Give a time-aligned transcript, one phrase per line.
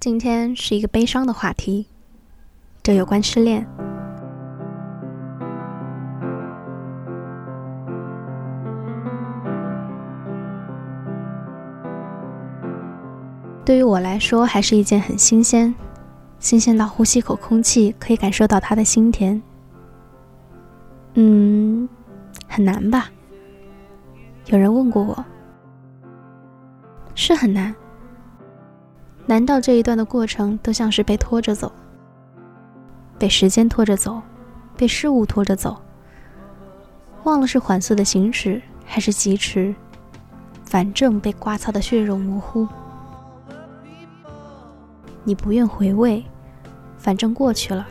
[0.00, 1.86] 今天是一个悲伤的话题，
[2.82, 3.66] 这有关失恋。
[13.62, 15.74] 对于我来说，还是一件很新鲜，
[16.38, 19.40] 新鲜到呼吸口空气可以感受到他的心甜。
[21.12, 21.86] 嗯，
[22.48, 23.10] 很难吧？
[24.46, 25.22] 有人问过我，
[27.14, 27.74] 是很难。
[29.30, 31.70] 难道这一段的过程都像是被拖着走，
[33.16, 34.20] 被时间拖着走，
[34.76, 35.80] 被事物拖着走？
[37.22, 39.72] 忘了是缓速的行驶还是疾驰，
[40.64, 42.66] 反正被刮擦的血肉模糊。
[45.22, 46.24] 你不愿回味，
[46.98, 47.86] 反正过去了。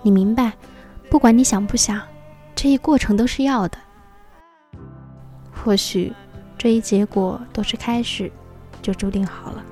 [0.00, 0.54] 你明白，
[1.10, 2.00] 不管你想不想，
[2.54, 3.76] 这一过程都是要的。
[5.52, 6.14] 或许，
[6.56, 8.32] 这一结果都是开始，
[8.80, 9.62] 就注定好了。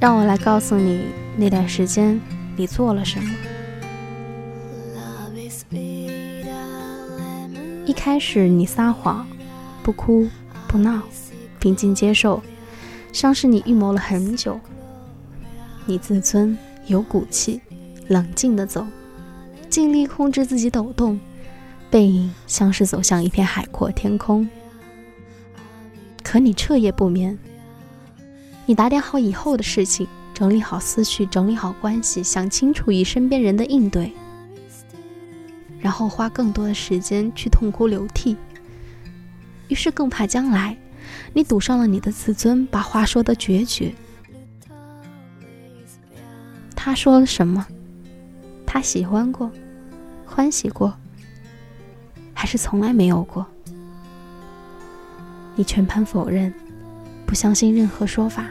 [0.00, 1.04] 让我来告诉你，
[1.36, 2.18] 那段时间
[2.56, 3.30] 你做了什么。
[7.84, 9.28] 一开始你撒谎，
[9.82, 10.26] 不哭
[10.66, 11.02] 不闹，
[11.58, 12.42] 平静接受，
[13.12, 14.58] 像是你预谋了很久。
[15.84, 16.56] 你自尊，
[16.86, 17.60] 有骨气，
[18.08, 18.86] 冷静的走，
[19.68, 21.20] 尽力控制自己抖动，
[21.90, 24.48] 背影像是走向一片海阔天空。
[26.22, 27.38] 可你彻夜不眠。
[28.70, 34.12] 你打点好以后的事情，整理好思绪，整理好关系，想清楚与身边人的应对，
[35.80, 38.36] 然后花更多的时间去痛哭流涕。
[39.66, 40.76] 于是更怕将来，
[41.32, 43.92] 你赌上了你的自尊，把话说得决绝。
[46.76, 47.66] 他说了什么？
[48.64, 49.50] 他喜欢过，
[50.24, 50.94] 欢喜过，
[52.32, 53.44] 还是从来没有过？
[55.56, 56.54] 你全盘否认。
[57.26, 58.46] 不相信任何说法。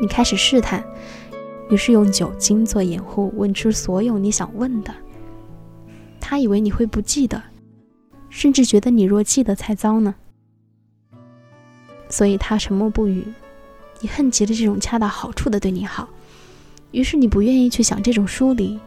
[0.00, 0.84] 你开始试探，
[1.70, 4.94] 于是用酒精做掩护，问出所有你想问的。
[6.20, 7.42] 他以为你会不记得，
[8.28, 10.14] 甚至觉得你若记得才糟呢。
[12.08, 13.24] 所以他沉默不语。
[14.00, 16.08] 你恨极了这种恰到好处的对你好，
[16.92, 18.78] 于是你不愿意去想这种疏离，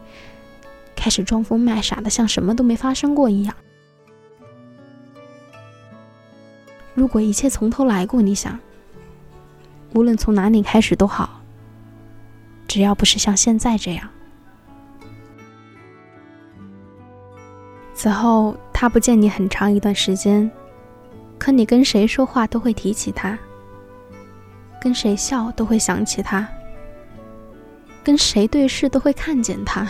[0.96, 3.54] 开始装疯卖傻的，像什么都没发生过一样。
[6.94, 8.58] 如果一切从头来过，你想？
[9.94, 11.40] 无论从哪里开始都好，
[12.66, 14.08] 只要不是像现在这样。
[17.94, 20.50] 此后，他不见你很长一段时间，
[21.38, 23.38] 可你跟谁说话都会提起他，
[24.80, 26.48] 跟谁笑都会想起他，
[28.02, 29.86] 跟谁对视都会看见他。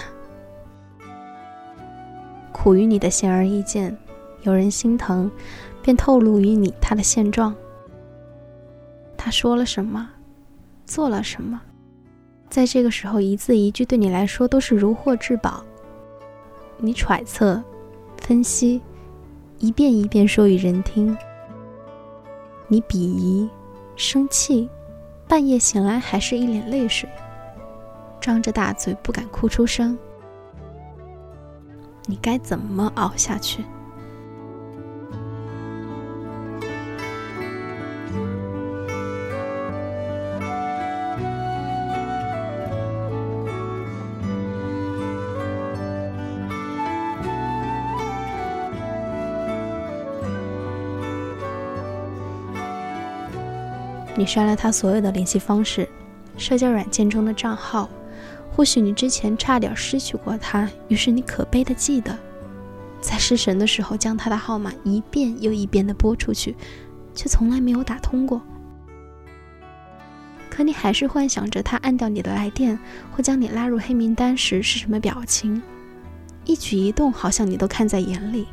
[2.50, 3.96] 苦于你的显而易见，
[4.42, 5.30] 有人心疼，
[5.80, 7.54] 便透露于你他的现状。
[9.32, 10.10] 说了什么，
[10.84, 11.60] 做了什么，
[12.50, 15.64] 在这个时候一字一句对你来说都是如获至宝。
[16.76, 17.62] 你揣测、
[18.18, 18.82] 分析，
[19.58, 21.16] 一遍一遍说与人听。
[22.68, 23.48] 你鄙夷、
[23.96, 24.68] 生气，
[25.26, 27.08] 半夜醒来还是一脸泪水，
[28.20, 29.98] 张着大嘴不敢哭出声。
[32.06, 33.64] 你该怎么熬下去？
[54.14, 55.88] 你删了他所有的联系方式，
[56.36, 57.88] 社交软件中的账号。
[58.54, 62.18] 或许你之前差点失去过他，于是你可悲的记得，
[63.00, 66.54] 在失神的时候将他的号码一遍又一遍的拨出去，
[67.14, 68.42] 却从来没有打通过。
[70.50, 72.78] 可你还是幻想着他按掉你的来电
[73.10, 75.62] 或将你拉入黑名单时是什么表情，
[76.44, 78.46] 一举一动好像你都看在眼里。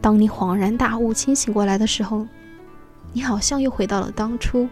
[0.00, 2.26] 当你恍然大悟、清醒过来的时候，
[3.12, 4.68] 你好像又回到了当初，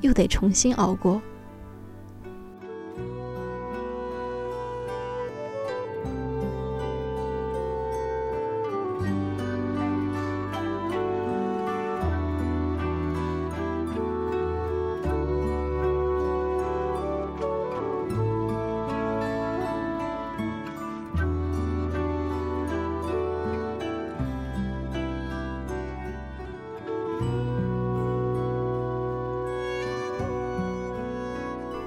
[0.00, 1.20] 又得重新熬过。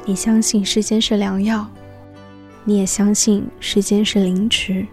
[0.07, 1.65] 你相信时间是良药，
[2.63, 4.85] 你也相信时间是凌迟。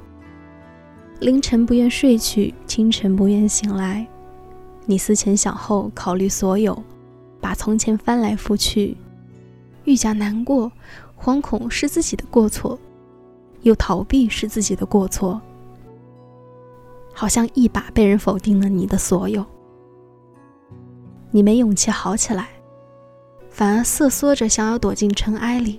[1.21, 4.07] 凌晨不愿睡去，清晨不愿醒来。
[4.87, 6.83] 你思前想后，考虑所有，
[7.43, 8.97] 把从前翻来覆去，
[9.85, 10.73] 愈加难过，
[11.21, 12.79] 惶恐是自己的过错，
[13.61, 15.39] 又逃避是自己的过错，
[17.13, 19.45] 好像一把被人否定了你的所有。
[21.31, 22.49] 你没勇气好起来。
[23.53, 25.79] 反而瑟缩着，想要躲进尘埃里。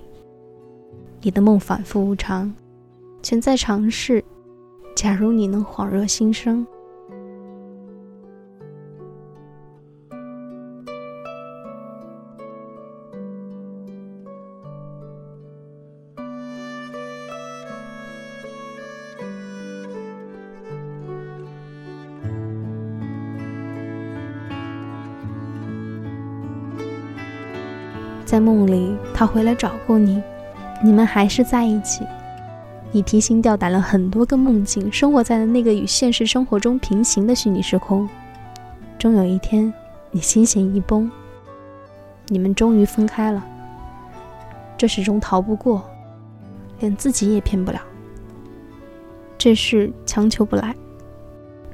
[1.20, 2.54] 你的梦反复无常，
[3.20, 4.24] 全在尝试。
[4.94, 6.64] 假如你能恍若新生。
[28.34, 30.20] 在梦里，他回来找过你，
[30.82, 32.04] 你们还是在一起。
[32.90, 38.08] 你提心吊胆了很多个梦境，生活在了那个与现实生活中平行的虚拟时空。
[38.98, 39.72] 终有一天，
[40.10, 41.08] 你心弦一崩，
[42.26, 43.40] 你们终于分开了。
[44.76, 45.88] 这始终逃不过，
[46.80, 47.80] 连自己也骗不了。
[49.38, 50.74] 这事强求不来。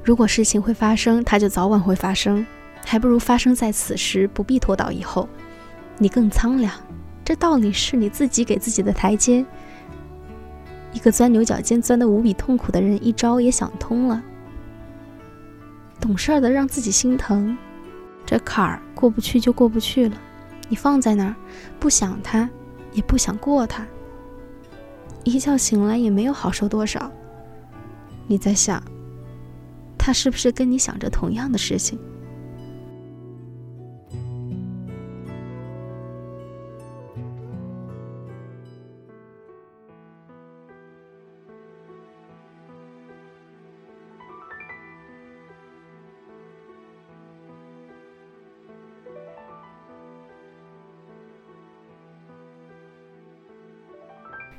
[0.03, 2.45] 如果事情会发生，它就早晚会发生，
[2.85, 5.27] 还不如发生在此时，不必拖到以后。
[5.97, 6.73] 你更苍凉，
[7.23, 9.45] 这道理是你自己给自己的台阶。
[10.93, 14.21] 一个钻牛角尖钻得无比痛苦的人，一招也想通了。
[15.99, 17.57] 懂事的让自己心疼，
[18.25, 20.17] 这坎儿过不去就过不去了。
[20.67, 21.35] 你放在那儿，
[21.79, 22.49] 不想他，
[22.91, 23.85] 也不想过他。
[25.23, 27.11] 一觉醒来也没有好受多少。
[28.27, 28.81] 你在想，
[29.97, 31.99] 他是不是跟你想着同样的事情？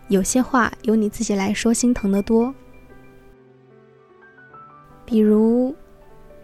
[0.09, 2.55] 有些话由你自己来说，心疼的多。
[5.05, 5.75] 比如，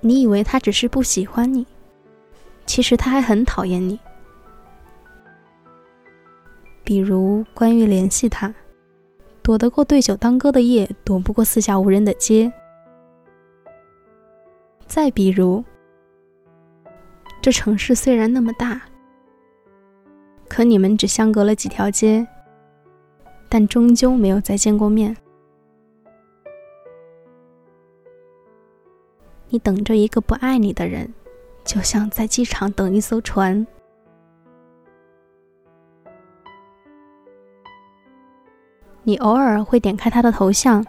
[0.01, 1.67] 你以为他只是不喜欢你，
[2.67, 3.99] 其实他还很讨厌你。
[6.83, 8.55] 比如，关于联系他，
[9.43, 12.51] 躲得过对酒当歌的夜，躲不过四下无人的街。
[14.87, 15.63] 再比如，
[17.43, 18.81] 这城市虽然那么大，
[20.49, 22.27] 可你们只相隔了几条街。
[23.49, 25.17] 但终究没有再见过面。
[29.49, 31.13] 你等着一个不爱你的人，
[31.65, 33.67] 就像在机场等一艘船。
[39.03, 40.85] 你偶尔会点开他的头像，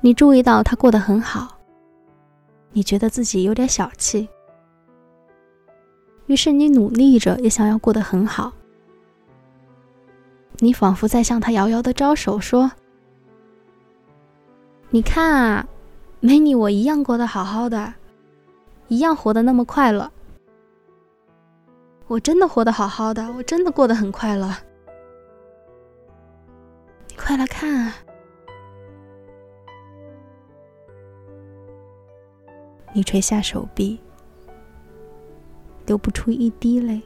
[0.00, 1.58] 你注意到他过得很好，
[2.70, 4.28] 你觉得自己有点小气，
[6.26, 8.52] 于是你努力着也想要过得很好。
[10.62, 12.70] 你仿佛在向他遥遥的招手，说
[14.90, 15.66] ：“你看啊，
[16.20, 17.94] 没你我一样过得好好的，
[18.88, 20.12] 一样活得那么快乐。
[22.06, 24.54] 我真的活得好好的，我真的过得很快乐。
[27.08, 27.96] 你快来看啊！”
[32.92, 33.98] 你垂下手臂，
[35.86, 37.00] 流不出一滴泪。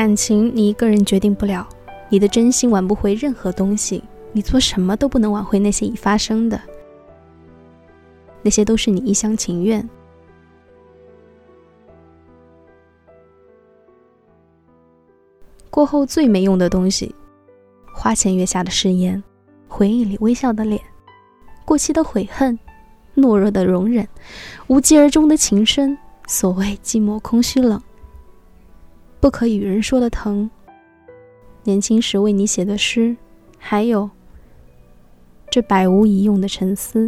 [0.00, 1.68] 感情你一个人决定不了，
[2.08, 4.02] 你的真心挽不回任何东西，
[4.32, 6.58] 你做什么都不能挽回那些已发生的。
[8.40, 9.86] 那些都是你一厢情愿。
[15.68, 17.14] 过后最没用的东西，
[17.94, 19.22] 花前月下的誓言，
[19.68, 20.80] 回忆里微笑的脸，
[21.66, 22.58] 过期的悔恨，
[23.14, 24.08] 懦弱的容忍，
[24.68, 25.98] 无疾而终的情深。
[26.26, 27.78] 所谓寂寞、空虚、冷，
[29.20, 30.50] 不可与人说的疼。
[31.62, 33.14] 年轻时为你写的诗，
[33.58, 34.08] 还有
[35.50, 37.06] 这百无一用的沉思，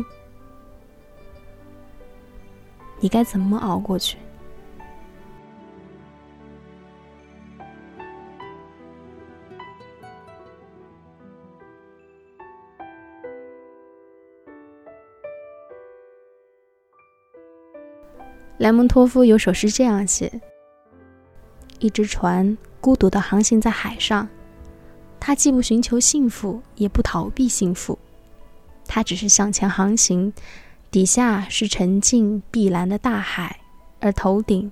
[3.00, 4.18] 你该怎么熬过去？
[18.58, 20.30] 莱蒙托夫有首诗这样写：
[21.82, 24.28] 一只船孤独地航行在海上，
[25.18, 27.98] 它既不寻求幸福，也不逃避幸福，
[28.86, 30.32] 它只是向前航行。
[30.92, 33.58] 底下是沉静碧蓝的大海，
[33.98, 34.70] 而头顶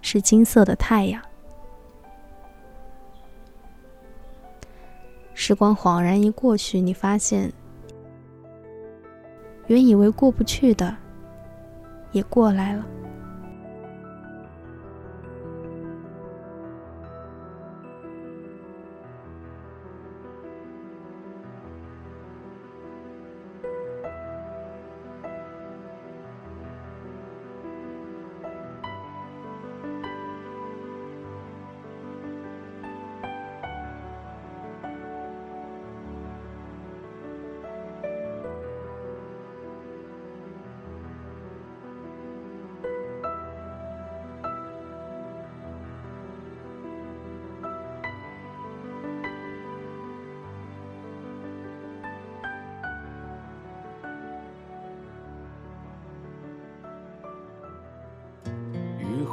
[0.00, 1.22] 是金色的太阳。
[5.34, 7.52] 时光恍然一过去，你发现，
[9.68, 10.96] 原以为过不去的。
[12.10, 12.84] 也过来了。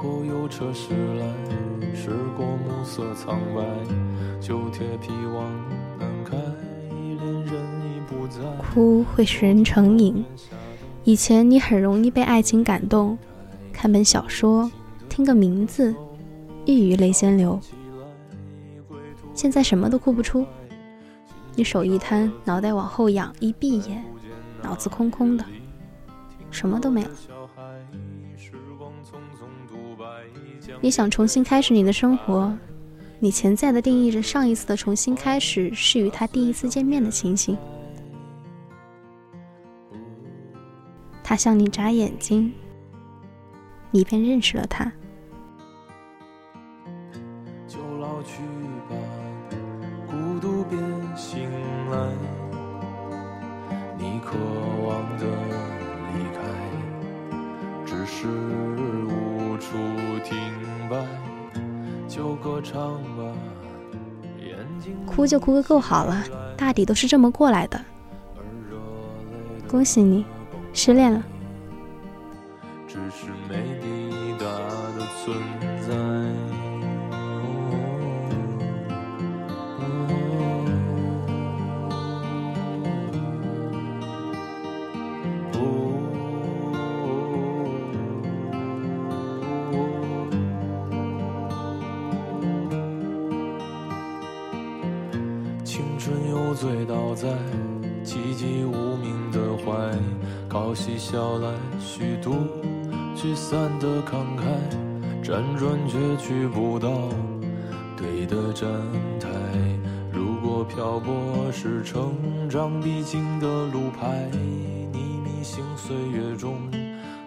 [0.03, 1.25] 后有车驶来，
[1.95, 3.63] 驶过暮色苍白，
[4.41, 5.50] 旧铁皮往
[5.98, 6.36] 南开，
[6.89, 7.55] 恋人
[7.86, 8.41] 已不在。
[8.74, 10.25] 哭会使人成瘾，
[11.05, 13.17] 以前你很容易被爱情感动，
[13.72, 14.69] 看本小说，
[15.07, 15.95] 听个名字，
[16.65, 17.57] 一语泪先流。
[19.33, 20.45] 现在什么都哭不出，
[21.55, 24.03] 你手一摊，脑袋往后仰，一闭眼，
[24.62, 25.45] 脑子空空的，
[26.51, 27.12] 什么都没了。
[30.83, 32.53] 你想重新开始你的生活，
[33.17, 37.57] 你潜在的定义着上一次的重新开始是与他第一次见面的情形。
[41.23, 42.51] 他向你眨眼睛，
[43.91, 44.91] 你便认识了他。
[65.24, 66.22] 哭就哭个够好了，
[66.58, 67.80] 大抵都是这么过来的。
[69.70, 70.25] 恭喜你，
[70.74, 71.24] 失恋了。
[72.86, 75.34] 只是没抵达的存
[75.80, 76.92] 在。
[98.93, 99.73] 寂无名的怀，
[100.47, 102.35] 靠嬉笑来虚度
[103.15, 104.43] 聚散的慷慨，
[105.23, 107.09] 辗转却去不到
[107.97, 108.69] 对的站
[109.19, 109.27] 台。
[110.12, 112.13] 如果漂泊是成
[112.50, 114.29] 长必经的路牌，
[114.91, 116.55] 你迷醒岁月中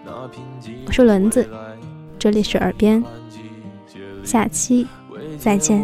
[0.05, 0.85] 那贫瘠。
[0.85, 1.47] 我是轮子，
[2.17, 3.03] 这里是耳边，
[4.23, 4.87] 下期
[5.37, 5.83] 再见。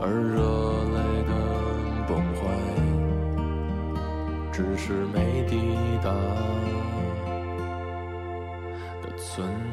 [0.00, 0.38] 而热
[0.94, 1.32] 泪的
[2.06, 2.40] 崩坏，
[4.52, 5.58] 只是没抵
[6.02, 6.10] 达
[9.02, 9.67] 的存。